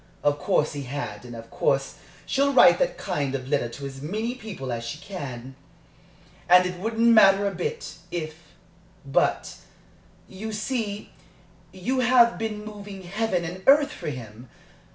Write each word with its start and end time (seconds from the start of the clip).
Of 0.23 0.39
course 0.39 0.73
he 0.73 0.85
had 0.85 1.25
and 1.25 1.35
of 1.35 1.51
course 1.51 1.93
she'll 2.25 2.53
write 2.53 2.79
that 2.79 2.97
kind 2.97 3.35
of 3.35 3.47
letter 3.47 3.69
to 3.69 3.85
as 3.85 4.01
many 4.01 4.33
people 4.33 4.71
as 4.71 4.83
she 4.83 4.97
can. 4.97 5.53
And 6.49 6.65
it 6.65 6.79
wouldn't 6.79 7.07
matter 7.07 7.45
a 7.45 7.53
bit, 7.53 7.97
if 8.09 8.35
But, 9.05 9.57
you 10.27 10.53
see, 10.53 11.11
you 11.71 11.99
have 11.99 12.39
been 12.39 12.65
moving 12.65 13.03
heaven 13.03 13.43
and 13.45 13.61
earth 13.67 13.91
for 13.91 14.09
him! 14.09 14.49